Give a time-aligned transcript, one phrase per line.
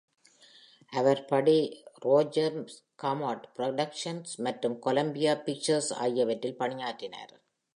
[0.93, 1.57] அவர் Buddy
[2.05, 7.33] Rogers Comet Productions மற்றும் Columbia Pictures ஆகியவற்றில் பணியாற்றினார்.